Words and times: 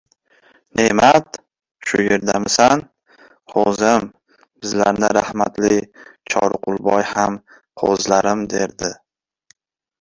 Ne’mat… 0.77 1.27
shu 1.89 2.05
yerdamisan, 2.07 2.81
qo‘zim, 3.53 4.09
bizlarni 4.65 5.13
rahmatli 5.21 5.79
Choriqulboy 6.35 7.07
ham 7.13 7.41
qo‘zilarim, 7.85 8.47
derdi. 8.59 8.95